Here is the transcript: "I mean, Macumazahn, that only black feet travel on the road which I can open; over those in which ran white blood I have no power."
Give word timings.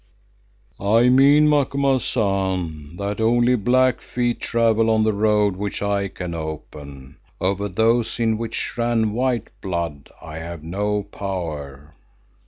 "I 0.79 1.09
mean, 1.09 1.47
Macumazahn, 1.47 2.97
that 2.97 3.21
only 3.21 3.53
black 3.55 4.01
feet 4.01 4.39
travel 4.39 4.89
on 4.89 5.03
the 5.03 5.13
road 5.13 5.55
which 5.55 5.83
I 5.83 6.07
can 6.07 6.33
open; 6.33 7.17
over 7.39 7.69
those 7.69 8.19
in 8.19 8.39
which 8.39 8.75
ran 8.75 9.13
white 9.13 9.49
blood 9.61 10.09
I 10.19 10.39
have 10.39 10.63
no 10.63 11.03
power." 11.03 11.93